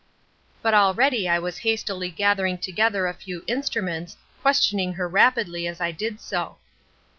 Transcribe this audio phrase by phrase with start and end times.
[0.63, 5.91] "But already I was hastily gathering together a few instruments, questioning her rapidly as I
[5.91, 6.57] did so.